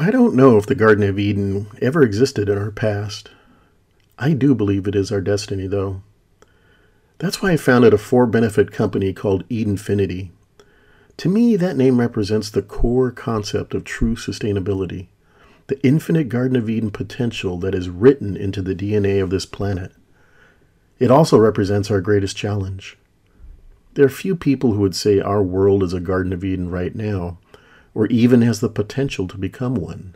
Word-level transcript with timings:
I 0.00 0.10
don't 0.10 0.34
know 0.34 0.56
if 0.56 0.64
the 0.64 0.74
Garden 0.74 1.04
of 1.04 1.18
Eden 1.18 1.66
ever 1.82 2.02
existed 2.02 2.48
in 2.48 2.56
our 2.56 2.70
past. 2.70 3.28
I 4.18 4.32
do 4.32 4.54
believe 4.54 4.88
it 4.88 4.94
is 4.94 5.12
our 5.12 5.20
destiny, 5.20 5.66
though. 5.66 6.00
That's 7.18 7.42
why 7.42 7.52
I 7.52 7.58
founded 7.58 7.92
a 7.92 7.98
for 7.98 8.26
benefit 8.26 8.72
company 8.72 9.12
called 9.12 9.46
Edenfinity. 9.50 10.30
To 11.18 11.28
me, 11.28 11.54
that 11.56 11.76
name 11.76 12.00
represents 12.00 12.48
the 12.48 12.62
core 12.62 13.10
concept 13.10 13.74
of 13.74 13.84
true 13.84 14.16
sustainability, 14.16 15.08
the 15.66 15.78
infinite 15.86 16.30
Garden 16.30 16.56
of 16.56 16.70
Eden 16.70 16.90
potential 16.90 17.58
that 17.58 17.74
is 17.74 17.90
written 17.90 18.38
into 18.38 18.62
the 18.62 18.74
DNA 18.74 19.22
of 19.22 19.28
this 19.28 19.44
planet. 19.44 19.92
It 20.98 21.10
also 21.10 21.36
represents 21.36 21.90
our 21.90 22.00
greatest 22.00 22.38
challenge. 22.38 22.96
There 23.92 24.06
are 24.06 24.08
few 24.08 24.34
people 24.34 24.72
who 24.72 24.80
would 24.80 24.96
say 24.96 25.20
our 25.20 25.42
world 25.42 25.82
is 25.82 25.92
a 25.92 26.00
Garden 26.00 26.32
of 26.32 26.42
Eden 26.42 26.70
right 26.70 26.94
now, 26.94 27.36
or 27.94 28.06
even 28.06 28.42
has 28.42 28.60
the 28.60 28.68
potential 28.68 29.26
to 29.28 29.38
become 29.38 29.74
one. 29.74 30.14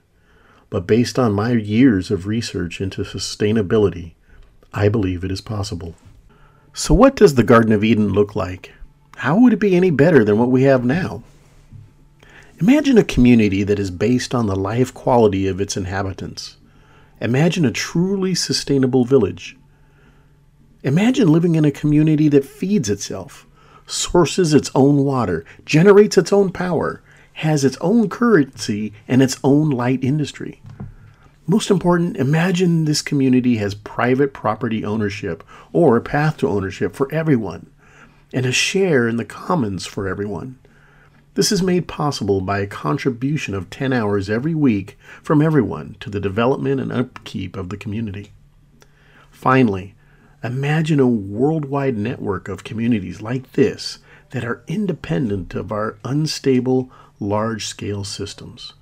But 0.70 0.86
based 0.86 1.18
on 1.18 1.32
my 1.32 1.52
years 1.52 2.10
of 2.10 2.26
research 2.26 2.80
into 2.80 3.02
sustainability, 3.02 4.14
I 4.72 4.88
believe 4.88 5.24
it 5.24 5.30
is 5.30 5.40
possible. 5.40 5.94
So, 6.72 6.94
what 6.94 7.14
does 7.14 7.36
the 7.36 7.44
Garden 7.44 7.72
of 7.72 7.84
Eden 7.84 8.08
look 8.08 8.34
like? 8.34 8.72
How 9.18 9.38
would 9.38 9.52
it 9.52 9.60
be 9.60 9.76
any 9.76 9.90
better 9.90 10.24
than 10.24 10.38
what 10.38 10.50
we 10.50 10.62
have 10.62 10.84
now? 10.84 11.22
Imagine 12.58 12.98
a 12.98 13.04
community 13.04 13.62
that 13.62 13.78
is 13.78 13.90
based 13.90 14.34
on 14.34 14.46
the 14.46 14.56
life 14.56 14.92
quality 14.92 15.46
of 15.46 15.60
its 15.60 15.76
inhabitants. 15.76 16.56
Imagine 17.20 17.64
a 17.64 17.70
truly 17.70 18.34
sustainable 18.34 19.04
village. 19.04 19.56
Imagine 20.82 21.28
living 21.28 21.54
in 21.54 21.64
a 21.64 21.70
community 21.70 22.28
that 22.28 22.44
feeds 22.44 22.90
itself, 22.90 23.46
sources 23.86 24.52
its 24.52 24.70
own 24.74 25.04
water, 25.04 25.44
generates 25.64 26.18
its 26.18 26.32
own 26.32 26.50
power, 26.50 27.02
has 27.34 27.64
its 27.64 27.76
own 27.80 28.08
currency 28.08 28.92
and 29.06 29.22
its 29.22 29.38
own 29.44 29.70
light 29.70 30.02
industry. 30.02 30.60
Most 31.46 31.70
important, 31.70 32.16
imagine 32.16 32.84
this 32.84 33.02
community 33.02 33.56
has 33.56 33.74
private 33.74 34.32
property 34.32 34.84
ownership 34.84 35.44
or 35.72 35.96
a 35.96 36.00
path 36.00 36.38
to 36.38 36.48
ownership 36.48 36.94
for 36.94 37.12
everyone 37.12 37.70
and 38.32 38.46
a 38.46 38.52
share 38.52 39.06
in 39.06 39.16
the 39.16 39.24
commons 39.24 39.84
for 39.84 40.08
everyone. 40.08 40.58
This 41.34 41.50
is 41.50 41.62
made 41.62 41.88
possible 41.88 42.40
by 42.40 42.60
a 42.60 42.66
contribution 42.66 43.54
of 43.54 43.68
10 43.68 43.92
hours 43.92 44.30
every 44.30 44.54
week 44.54 44.96
from 45.22 45.42
everyone 45.42 45.96
to 46.00 46.08
the 46.08 46.20
development 46.20 46.80
and 46.80 46.92
upkeep 46.92 47.56
of 47.56 47.68
the 47.68 47.76
community. 47.76 48.32
Finally, 49.30 49.94
imagine 50.42 51.00
a 51.00 51.06
worldwide 51.06 51.98
network 51.98 52.48
of 52.48 52.64
communities 52.64 53.20
like 53.20 53.52
this 53.52 53.98
that 54.30 54.44
are 54.44 54.62
independent 54.66 55.54
of 55.54 55.70
our 55.72 55.98
unstable, 56.04 56.90
large 57.20 57.66
scale 57.66 58.04
systems. 58.04 58.74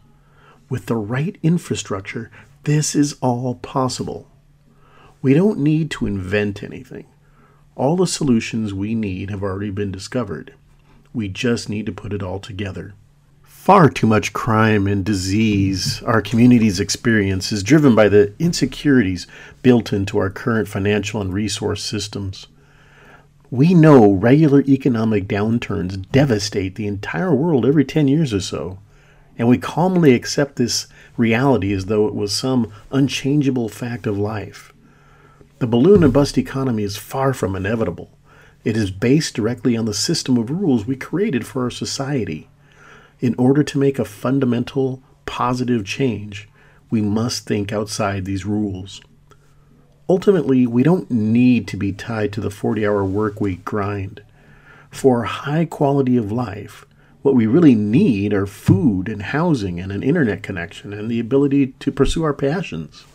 With 0.69 0.87
the 0.87 0.97
right 0.97 1.37
infrastructure, 1.43 2.31
this 2.65 2.95
is 2.95 3.17
all 3.21 3.57
possible. 3.57 4.31
We 5.21 5.35
don't 5.35 5.59
need 5.59 5.91
to 5.93 6.07
invent 6.07 6.63
anything. 6.63 7.07
All 7.77 7.97
the 7.97 8.07
solutions 8.07 8.75
we 8.75 8.95
need 8.95 9.31
have 9.31 9.43
already 9.43 9.71
been 9.71 9.93
discovered. 9.93 10.55
We 11.13 11.29
just 11.29 11.69
need 11.69 11.87
to 11.87 11.93
put 11.93 12.13
it 12.13 12.23
all 12.23 12.39
together. 12.39 12.95
Far 13.43 13.89
too 13.89 14.09
much 14.09 14.33
crime 14.33 14.89
and 14.89 15.05
disease 15.05 16.03
our 16.03 16.21
communities 16.21 16.81
experience 16.81 17.53
is 17.53 17.63
driven 17.63 17.95
by 17.95 18.09
the 18.09 18.35
insecurities 18.41 19.29
built 19.63 19.93
into 19.93 20.19
our 20.19 20.31
current 20.31 20.67
financial 20.67 21.21
and 21.21 21.33
resource 21.33 21.85
systems. 21.85 22.49
We 23.53 23.75
know 23.75 24.11
regular 24.11 24.63
economic 24.63 25.29
downturns 25.29 26.11
devastate 26.11 26.77
the 26.77 26.87
entire 26.87 27.35
world 27.35 27.67
every 27.67 27.85
10 27.85 28.09
years 28.09 28.33
or 28.33 28.41
so, 28.41 28.79
and 29.37 29.47
we 29.47 29.59
calmly 29.59 30.15
accept 30.15 30.57
this 30.57 30.87
reality 31.19 31.71
as 31.75 31.85
though 31.85 32.07
it 32.07 32.15
was 32.15 32.33
some 32.33 32.73
unchangeable 32.91 33.69
fact 33.69 34.07
of 34.07 34.17
life. 34.17 34.73
The 35.59 35.67
balloon 35.67 36.03
and 36.03 36.15
bust 36.15 36.39
economy 36.39 36.83
is 36.83 36.97
far 36.97 37.35
from 37.35 37.55
inevitable. 37.55 38.11
It 38.65 38.75
is 38.75 38.91
based 38.91 39.35
directly 39.35 39.77
on 39.77 39.85
the 39.85 39.93
system 39.93 40.39
of 40.39 40.49
rules 40.49 40.87
we 40.87 40.97
created 40.97 41.47
for 41.47 41.65
our 41.65 41.71
society. 41.71 42.49
In 43.21 43.35
order 43.37 43.63
to 43.65 43.79
make 43.79 43.99
a 43.99 44.07
fundamental, 44.07 45.03
positive 45.27 45.85
change, 45.85 46.49
we 46.89 47.03
must 47.03 47.47
think 47.47 47.71
outside 47.71 48.25
these 48.25 48.47
rules. 48.47 49.03
Ultimately, 50.13 50.67
we 50.67 50.83
don't 50.83 51.11
need 51.11 51.67
to 51.69 51.79
be 51.79 51.91
tied 51.91 52.35
to 52.35 52.43
the 52.43 52.51
40 52.51 52.87
hour 52.87 53.03
workweek 53.03 53.65
grind. 53.65 54.23
For 54.91 55.25
high 55.25 55.65
quality 55.65 56.19
of 56.19 56.31
life, 56.31 56.85
what 57.23 57.35
we 57.35 57.47
really 57.47 57.75
need 57.75 58.35
are 58.35 58.47
food 58.47 59.09
and 59.09 59.23
housing 59.23 59.81
and 59.81 59.91
an 59.91 60.03
internet 60.03 60.43
connection 60.43 60.93
and 60.93 61.11
the 61.11 61.19
ability 61.19 61.69
to 61.81 61.91
pursue 61.91 62.25
our 62.25 62.35
passions. 62.35 63.07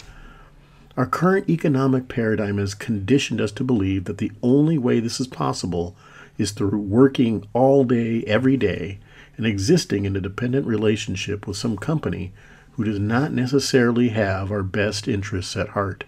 Our 0.98 1.06
current 1.06 1.48
economic 1.48 2.08
paradigm 2.08 2.58
has 2.58 2.74
conditioned 2.74 3.42
us 3.42 3.52
to 3.52 3.64
believe 3.64 4.06
that 4.06 4.18
the 4.18 4.32
only 4.42 4.80
way 4.80 5.00
this 5.00 5.20
is 5.20 5.28
possible 5.28 5.96
is 6.40 6.50
through 6.50 6.80
working 6.80 7.48
all 7.54 7.84
day, 7.84 8.24
every 8.24 8.58
day, 8.58 8.98
and 9.38 9.46
existing 9.46 10.06
in 10.06 10.16
a 10.16 10.20
dependent 10.20 10.66
relationship 10.66 11.46
with 11.46 11.58
some 11.58 11.78
company 11.78 12.34
who 12.72 12.84
does 12.84 12.98
not 12.98 13.32
necessarily 13.32 14.10
have 14.10 14.52
our 14.52 14.64
best 14.64 15.08
interests 15.08 15.56
at 15.56 15.70
heart. 15.70 16.04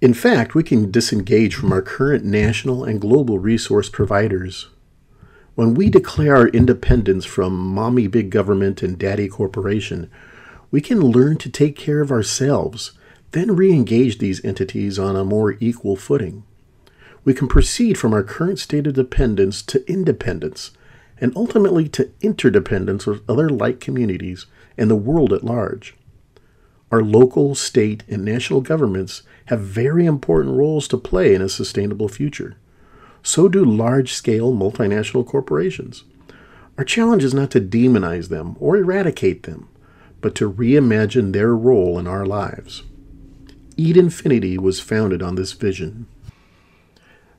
In 0.00 0.12
fact, 0.12 0.54
we 0.54 0.62
can 0.62 0.90
disengage 0.90 1.54
from 1.54 1.72
our 1.72 1.80
current 1.80 2.22
national 2.22 2.84
and 2.84 3.00
global 3.00 3.38
resource 3.38 3.88
providers. 3.88 4.68
When 5.54 5.72
we 5.72 5.88
declare 5.88 6.36
our 6.36 6.48
independence 6.48 7.24
from 7.24 7.56
mommy 7.56 8.06
big 8.06 8.28
government 8.28 8.82
and 8.82 8.98
daddy 8.98 9.26
corporation, 9.26 10.10
we 10.70 10.82
can 10.82 11.00
learn 11.00 11.38
to 11.38 11.48
take 11.48 11.76
care 11.76 12.02
of 12.02 12.10
ourselves, 12.10 12.92
then 13.30 13.56
re 13.56 13.72
engage 13.72 14.18
these 14.18 14.44
entities 14.44 14.98
on 14.98 15.16
a 15.16 15.24
more 15.24 15.56
equal 15.60 15.96
footing. 15.96 16.44
We 17.24 17.32
can 17.32 17.48
proceed 17.48 17.96
from 17.96 18.12
our 18.12 18.22
current 18.22 18.58
state 18.58 18.86
of 18.86 18.92
dependence 18.92 19.62
to 19.62 19.90
independence, 19.90 20.72
and 21.18 21.34
ultimately 21.34 21.88
to 21.88 22.10
interdependence 22.20 23.06
with 23.06 23.22
other 23.26 23.48
like 23.48 23.80
communities 23.80 24.44
and 24.76 24.90
the 24.90 24.94
world 24.94 25.32
at 25.32 25.42
large. 25.42 25.94
Our 26.92 27.02
local, 27.02 27.54
state, 27.54 28.04
and 28.08 28.24
national 28.24 28.60
governments 28.60 29.22
have 29.46 29.60
very 29.60 30.06
important 30.06 30.56
roles 30.56 30.86
to 30.88 30.96
play 30.96 31.34
in 31.34 31.42
a 31.42 31.48
sustainable 31.48 32.08
future. 32.08 32.56
So 33.22 33.48
do 33.48 33.64
large 33.64 34.12
scale 34.12 34.52
multinational 34.52 35.26
corporations. 35.26 36.04
Our 36.78 36.84
challenge 36.84 37.24
is 37.24 37.34
not 37.34 37.50
to 37.52 37.60
demonize 37.60 38.28
them 38.28 38.56
or 38.60 38.76
eradicate 38.76 39.42
them, 39.44 39.68
but 40.20 40.34
to 40.36 40.52
reimagine 40.52 41.32
their 41.32 41.56
role 41.56 41.98
in 41.98 42.06
our 42.06 42.24
lives. 42.24 42.84
Edenfinity 43.76 44.56
was 44.56 44.80
founded 44.80 45.22
on 45.22 45.34
this 45.34 45.52
vision. 45.52 46.06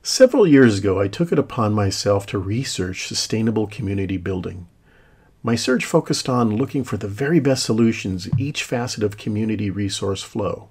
Several 0.02 0.46
years 0.46 0.78
ago, 0.78 1.00
I 1.00 1.08
took 1.08 1.32
it 1.32 1.38
upon 1.38 1.72
myself 1.72 2.26
to 2.26 2.38
research 2.38 3.06
sustainable 3.06 3.66
community 3.66 4.16
building. 4.16 4.68
My 5.48 5.54
search 5.54 5.86
focused 5.86 6.28
on 6.28 6.58
looking 6.58 6.84
for 6.84 6.98
the 6.98 7.08
very 7.08 7.40
best 7.40 7.64
solutions 7.64 8.28
each 8.36 8.62
facet 8.64 9.02
of 9.02 9.16
community 9.16 9.70
resource 9.70 10.22
flow 10.22 10.68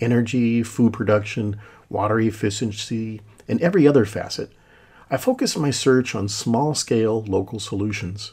energy, 0.00 0.62
food 0.62 0.94
production, 0.94 1.60
water 1.90 2.18
efficiency, 2.18 3.20
and 3.46 3.60
every 3.60 3.86
other 3.86 4.06
facet, 4.06 4.50
I 5.10 5.18
focused 5.18 5.58
my 5.58 5.70
search 5.70 6.14
on 6.14 6.30
small 6.30 6.74
scale 6.74 7.22
local 7.24 7.60
solutions. 7.60 8.32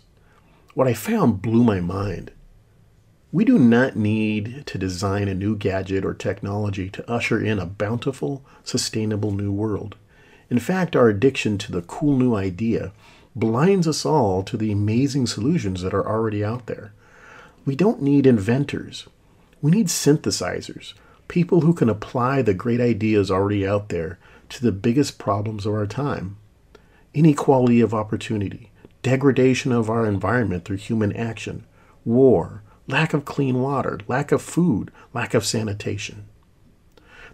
What 0.75 0.87
I 0.87 0.93
found 0.93 1.41
blew 1.41 1.61
my 1.61 1.81
mind. 1.81 2.31
We 3.33 3.43
do 3.43 3.59
not 3.59 3.97
need 3.97 4.65
to 4.67 4.77
design 4.77 5.27
a 5.27 5.33
new 5.33 5.57
gadget 5.57 6.05
or 6.05 6.13
technology 6.13 6.89
to 6.89 7.11
usher 7.11 7.43
in 7.43 7.59
a 7.59 7.65
bountiful, 7.65 8.45
sustainable 8.63 9.31
new 9.31 9.51
world. 9.51 9.97
In 10.49 10.59
fact, 10.59 10.95
our 10.95 11.09
addiction 11.09 11.57
to 11.57 11.71
the 11.73 11.81
cool 11.81 12.15
new 12.15 12.33
idea 12.33 12.93
blinds 13.35 13.87
us 13.87 14.05
all 14.05 14.43
to 14.43 14.57
the 14.57 14.71
amazing 14.71 15.27
solutions 15.27 15.81
that 15.81 15.93
are 15.93 16.07
already 16.07 16.43
out 16.43 16.67
there. 16.67 16.93
We 17.65 17.75
don't 17.75 18.01
need 18.01 18.25
inventors. 18.25 19.07
We 19.61 19.71
need 19.71 19.87
synthesizers 19.87 20.93
people 21.31 21.61
who 21.61 21.73
can 21.73 21.89
apply 21.89 22.41
the 22.41 22.53
great 22.53 22.81
ideas 22.81 23.31
already 23.31 23.65
out 23.65 23.87
there 23.87 24.19
to 24.49 24.61
the 24.61 24.71
biggest 24.71 25.17
problems 25.17 25.65
of 25.65 25.73
our 25.73 25.87
time 25.87 26.35
inequality 27.13 27.79
of 27.79 27.93
opportunity, 27.93 28.69
degradation 29.01 29.71
of 29.71 29.89
our 29.89 30.05
environment 30.05 30.65
through 30.65 30.77
human 30.77 31.13
action, 31.13 31.65
war, 32.03 32.63
lack 32.87 33.13
of 33.13 33.25
clean 33.25 33.61
water, 33.61 33.99
lack 34.07 34.31
of 34.31 34.41
food, 34.41 34.91
lack 35.13 35.33
of 35.33 35.45
sanitation. 35.45 36.25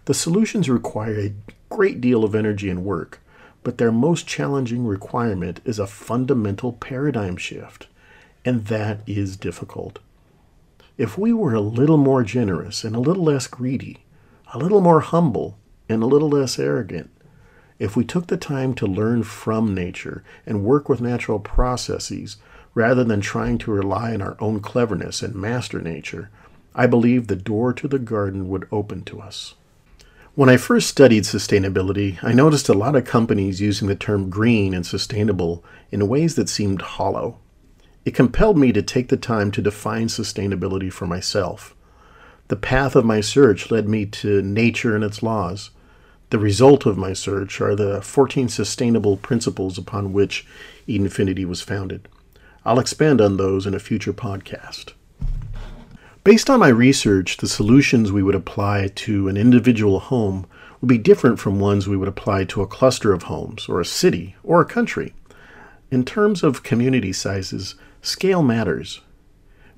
The 0.04 0.14
solutions 0.14 0.68
require 0.68 1.18
a 1.18 1.34
great 1.68 2.00
deal 2.00 2.24
of 2.24 2.34
energy 2.34 2.70
and 2.70 2.84
work, 2.84 3.20
but 3.68 3.76
their 3.76 3.92
most 3.92 4.26
challenging 4.26 4.86
requirement 4.86 5.60
is 5.62 5.78
a 5.78 5.86
fundamental 5.86 6.72
paradigm 6.72 7.36
shift, 7.36 7.86
and 8.42 8.64
that 8.68 9.00
is 9.06 9.36
difficult. 9.36 9.98
If 10.96 11.18
we 11.18 11.34
were 11.34 11.52
a 11.52 11.60
little 11.60 11.98
more 11.98 12.22
generous 12.22 12.82
and 12.82 12.96
a 12.96 12.98
little 12.98 13.24
less 13.24 13.46
greedy, 13.46 13.98
a 14.54 14.58
little 14.58 14.80
more 14.80 15.00
humble 15.00 15.58
and 15.86 16.02
a 16.02 16.06
little 16.06 16.30
less 16.30 16.58
arrogant, 16.58 17.10
if 17.78 17.94
we 17.94 18.06
took 18.06 18.28
the 18.28 18.38
time 18.38 18.72
to 18.76 18.86
learn 18.86 19.22
from 19.22 19.74
nature 19.74 20.24
and 20.46 20.64
work 20.64 20.88
with 20.88 21.02
natural 21.02 21.38
processes 21.38 22.38
rather 22.72 23.04
than 23.04 23.20
trying 23.20 23.58
to 23.58 23.70
rely 23.70 24.14
on 24.14 24.22
our 24.22 24.38
own 24.40 24.60
cleverness 24.60 25.20
and 25.20 25.34
master 25.34 25.82
nature, 25.82 26.30
I 26.74 26.86
believe 26.86 27.26
the 27.26 27.36
door 27.36 27.74
to 27.74 27.86
the 27.86 27.98
garden 27.98 28.48
would 28.48 28.66
open 28.72 29.02
to 29.02 29.20
us. 29.20 29.56
When 30.34 30.48
I 30.48 30.56
first 30.56 30.88
studied 30.88 31.24
sustainability, 31.24 32.22
I 32.22 32.32
noticed 32.32 32.68
a 32.68 32.74
lot 32.74 32.94
of 32.94 33.04
companies 33.04 33.60
using 33.60 33.88
the 33.88 33.96
term 33.96 34.30
green 34.30 34.72
and 34.72 34.86
sustainable 34.86 35.64
in 35.90 36.06
ways 36.06 36.36
that 36.36 36.48
seemed 36.48 36.82
hollow. 36.82 37.38
It 38.04 38.14
compelled 38.14 38.56
me 38.56 38.72
to 38.72 38.82
take 38.82 39.08
the 39.08 39.16
time 39.16 39.50
to 39.52 39.62
define 39.62 40.06
sustainability 40.06 40.92
for 40.92 41.06
myself. 41.06 41.74
The 42.48 42.56
path 42.56 42.94
of 42.94 43.04
my 43.04 43.20
search 43.20 43.70
led 43.70 43.88
me 43.88 44.06
to 44.06 44.40
nature 44.40 44.94
and 44.94 45.04
its 45.04 45.22
laws. 45.22 45.70
The 46.30 46.38
result 46.38 46.86
of 46.86 46.96
my 46.96 47.12
search 47.14 47.60
are 47.60 47.74
the 47.74 48.00
14 48.00 48.48
sustainable 48.48 49.16
principles 49.16 49.76
upon 49.76 50.12
which 50.12 50.46
Edenfinity 50.86 51.44
was 51.46 51.62
founded. 51.62 52.08
I'll 52.64 52.80
expand 52.80 53.20
on 53.20 53.36
those 53.38 53.66
in 53.66 53.74
a 53.74 53.78
future 53.78 54.12
podcast. 54.12 54.92
Based 56.28 56.50
on 56.50 56.60
my 56.60 56.68
research, 56.68 57.38
the 57.38 57.48
solutions 57.48 58.12
we 58.12 58.22
would 58.22 58.34
apply 58.34 58.88
to 58.96 59.28
an 59.28 59.38
individual 59.38 59.98
home 59.98 60.46
would 60.78 60.88
be 60.88 60.98
different 60.98 61.38
from 61.38 61.58
ones 61.58 61.88
we 61.88 61.96
would 61.96 62.06
apply 62.06 62.44
to 62.44 62.60
a 62.60 62.66
cluster 62.66 63.14
of 63.14 63.22
homes, 63.22 63.66
or 63.66 63.80
a 63.80 63.86
city, 63.86 64.36
or 64.42 64.60
a 64.60 64.66
country. 64.66 65.14
In 65.90 66.04
terms 66.04 66.42
of 66.42 66.62
community 66.62 67.14
sizes, 67.14 67.76
scale 68.02 68.42
matters. 68.42 69.00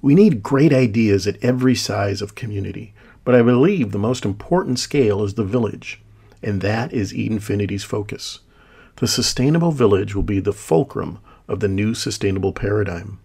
We 0.03 0.17
need 0.17 0.43
great 0.43 0.73
ideas 0.73 1.25
at 1.29 1.41
every 1.41 1.77
size 1.77 2.21
of 2.21 2.35
community, 2.35 2.95
but 3.23 3.37
I 3.37 3.43
believe 3.43 3.93
the 3.93 3.99
most 4.01 4.25
important 4.25 4.81
scale 4.81 5.23
is 5.23 5.35
the 5.35 5.45
village, 5.45 6.03
and 6.43 6.63
that 6.63 6.93
is 6.93 7.13
Edenfinity's 7.13 7.85
focus. 7.85 8.41
The 8.97 9.07
sustainable 9.07 9.71
village 9.71 10.17
will 10.17 10.25
be 10.25 10.41
the 10.41 10.53
fulcrum 10.53 11.21
of 11.47 11.61
the 11.61 11.69
new 11.69 11.95
sustainable 11.95 12.53
paradigm. 12.53 13.21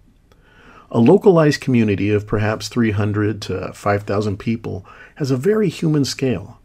A 0.95 0.99
localized 0.99 1.59
community 1.59 2.09
of 2.11 2.25
perhaps 2.25 2.69
300 2.69 3.41
to 3.41 3.73
5,000 3.73 4.37
people 4.37 4.85
has 5.15 5.29
a 5.29 5.35
very 5.35 5.67
human 5.67 6.05
scale. 6.05 6.61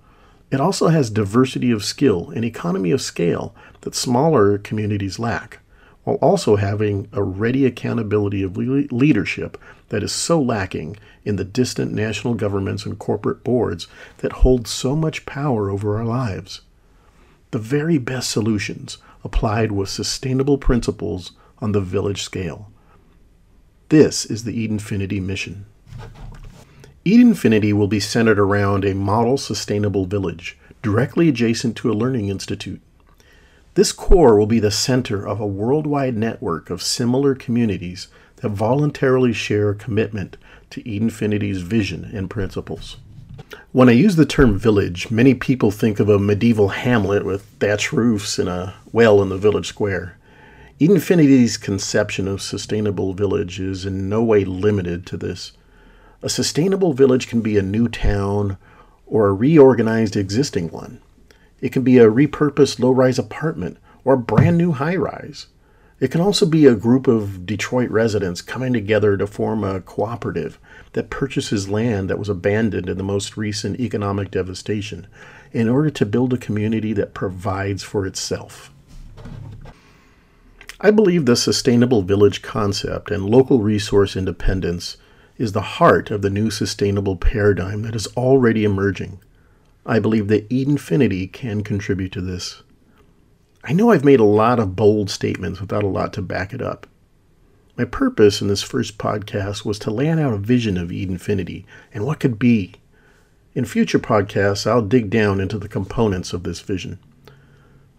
It 0.52 0.60
also 0.60 0.86
has 0.86 1.10
diversity 1.10 1.72
of 1.72 1.82
skill 1.82 2.30
and 2.30 2.44
economy 2.44 2.92
of 2.92 3.02
scale 3.02 3.52
that 3.80 3.96
smaller 3.96 4.56
communities 4.56 5.18
lack, 5.18 5.58
while 6.04 6.14
also 6.22 6.54
having 6.54 7.08
a 7.12 7.24
ready 7.24 7.66
accountability 7.66 8.44
of 8.44 8.56
le- 8.56 8.84
leadership 8.92 9.60
that 9.88 10.04
is 10.04 10.12
so 10.12 10.40
lacking 10.40 10.96
in 11.24 11.34
the 11.34 11.44
distant 11.44 11.92
national 11.92 12.34
governments 12.34 12.86
and 12.86 13.00
corporate 13.00 13.42
boards 13.42 13.88
that 14.18 14.44
hold 14.44 14.68
so 14.68 14.94
much 14.94 15.26
power 15.26 15.68
over 15.68 15.98
our 15.98 16.04
lives. 16.04 16.60
The 17.50 17.58
very 17.58 17.98
best 17.98 18.30
solutions 18.30 18.98
applied 19.24 19.72
with 19.72 19.88
sustainable 19.88 20.56
principles 20.56 21.32
on 21.58 21.72
the 21.72 21.80
village 21.80 22.22
scale. 22.22 22.70
This 23.90 24.24
is 24.24 24.44
the 24.44 24.68
Edenfinity 24.68 25.20
mission. 25.20 25.66
Edenfinity 27.04 27.72
will 27.72 27.88
be 27.88 27.98
centered 27.98 28.38
around 28.38 28.84
a 28.84 28.94
model 28.94 29.36
sustainable 29.36 30.06
village 30.06 30.56
directly 30.80 31.28
adjacent 31.28 31.76
to 31.78 31.90
a 31.90 31.98
learning 31.98 32.28
institute. 32.28 32.80
This 33.74 33.90
core 33.90 34.38
will 34.38 34.46
be 34.46 34.60
the 34.60 34.70
center 34.70 35.26
of 35.26 35.40
a 35.40 35.46
worldwide 35.46 36.16
network 36.16 36.70
of 36.70 36.84
similar 36.84 37.34
communities 37.34 38.06
that 38.36 38.50
voluntarily 38.50 39.32
share 39.32 39.70
a 39.70 39.74
commitment 39.74 40.36
to 40.70 40.84
Edenfinity's 40.84 41.62
vision 41.62 42.08
and 42.14 42.30
principles. 42.30 42.98
When 43.72 43.88
I 43.88 43.92
use 43.92 44.14
the 44.14 44.24
term 44.24 44.56
village, 44.56 45.10
many 45.10 45.34
people 45.34 45.72
think 45.72 45.98
of 45.98 46.08
a 46.08 46.16
medieval 46.16 46.68
hamlet 46.68 47.24
with 47.24 47.42
thatched 47.58 47.90
roofs 47.90 48.38
and 48.38 48.48
a 48.48 48.74
well 48.92 49.20
in 49.20 49.30
the 49.30 49.36
village 49.36 49.66
square. 49.66 50.16
Edenfinity's 50.80 51.58
conception 51.58 52.26
of 52.26 52.40
sustainable 52.40 53.12
village 53.12 53.60
is 53.60 53.84
in 53.84 54.08
no 54.08 54.22
way 54.22 54.46
limited 54.46 55.04
to 55.04 55.18
this. 55.18 55.52
A 56.22 56.30
sustainable 56.30 56.94
village 56.94 57.28
can 57.28 57.42
be 57.42 57.58
a 57.58 57.62
new 57.62 57.86
town 57.86 58.56
or 59.06 59.26
a 59.26 59.34
reorganized 59.34 60.16
existing 60.16 60.70
one. 60.70 61.02
It 61.60 61.70
can 61.70 61.82
be 61.82 61.98
a 61.98 62.08
repurposed 62.10 62.78
low 62.78 62.92
rise 62.92 63.18
apartment 63.18 63.76
or 64.06 64.14
a 64.14 64.18
brand 64.18 64.56
new 64.56 64.72
high 64.72 64.96
rise. 64.96 65.48
It 66.00 66.10
can 66.10 66.22
also 66.22 66.46
be 66.46 66.64
a 66.64 66.74
group 66.74 67.06
of 67.06 67.44
Detroit 67.44 67.90
residents 67.90 68.40
coming 68.40 68.72
together 68.72 69.18
to 69.18 69.26
form 69.26 69.62
a 69.62 69.82
cooperative 69.82 70.58
that 70.94 71.10
purchases 71.10 71.68
land 71.68 72.08
that 72.08 72.18
was 72.18 72.30
abandoned 72.30 72.88
in 72.88 72.96
the 72.96 73.04
most 73.04 73.36
recent 73.36 73.78
economic 73.78 74.30
devastation 74.30 75.08
in 75.52 75.68
order 75.68 75.90
to 75.90 76.06
build 76.06 76.32
a 76.32 76.38
community 76.38 76.94
that 76.94 77.12
provides 77.12 77.82
for 77.82 78.06
itself. 78.06 78.72
I 80.82 80.90
believe 80.90 81.26
the 81.26 81.36
sustainable 81.36 82.00
village 82.00 82.40
concept 82.40 83.10
and 83.10 83.28
local 83.28 83.58
resource 83.58 84.16
independence 84.16 84.96
is 85.36 85.52
the 85.52 85.60
heart 85.60 86.10
of 86.10 86.22
the 86.22 86.30
new 86.30 86.50
sustainable 86.50 87.16
paradigm 87.16 87.82
that 87.82 87.94
is 87.94 88.06
already 88.16 88.64
emerging. 88.64 89.20
I 89.84 89.98
believe 89.98 90.28
that 90.28 90.48
Edenfinity 90.48 91.30
can 91.30 91.62
contribute 91.62 92.12
to 92.12 92.22
this. 92.22 92.62
I 93.62 93.74
know 93.74 93.90
I've 93.90 94.06
made 94.06 94.20
a 94.20 94.24
lot 94.24 94.58
of 94.58 94.74
bold 94.74 95.10
statements 95.10 95.60
without 95.60 95.82
a 95.82 95.86
lot 95.88 96.14
to 96.14 96.22
back 96.22 96.54
it 96.54 96.62
up. 96.62 96.86
My 97.76 97.84
purpose 97.84 98.40
in 98.40 98.48
this 98.48 98.62
first 98.62 98.96
podcast 98.96 99.66
was 99.66 99.78
to 99.80 99.90
lay 99.90 100.08
out 100.08 100.32
a 100.32 100.38
vision 100.38 100.78
of 100.78 100.88
Edenfinity 100.88 101.66
and 101.92 102.06
what 102.06 102.20
could 102.20 102.38
be. 102.38 102.72
In 103.54 103.66
future 103.66 103.98
podcasts, 103.98 104.66
I'll 104.66 104.80
dig 104.80 105.10
down 105.10 105.42
into 105.42 105.58
the 105.58 105.68
components 105.68 106.32
of 106.32 106.44
this 106.44 106.60
vision. 106.60 106.98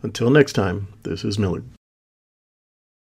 Until 0.02 0.32
next 0.32 0.54
time, 0.54 0.88
this 1.04 1.24
is 1.24 1.38
Millard. 1.38 1.64